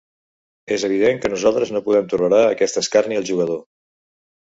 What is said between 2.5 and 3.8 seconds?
aquest escarni al jugador.